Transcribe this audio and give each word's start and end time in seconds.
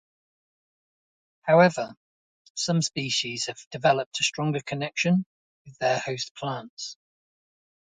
However, 1.43 1.93
some 2.55 2.81
species 2.81 3.45
have 3.45 3.67
developed 3.69 4.19
a 4.19 4.23
stronger 4.23 4.61
connection 4.61 5.27
with 5.63 5.77
their 5.77 5.99
host 5.99 6.33
plants. 6.33 6.97